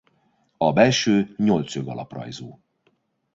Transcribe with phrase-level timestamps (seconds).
[0.57, 2.59] A belső nyolcszög alaprajzú.